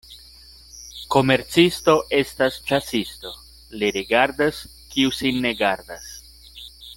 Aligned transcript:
Komercisto 1.15 1.93
estas 2.19 2.57
ĉasisto, 2.71 3.35
li 3.83 3.93
rigardas, 3.99 4.63
kiu 4.95 5.13
sin 5.19 5.39
ne 5.45 5.53
gardas. 5.65 6.11